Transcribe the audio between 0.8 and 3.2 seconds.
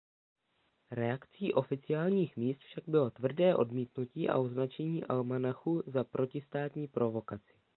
Reakcí oficiálních míst však bylo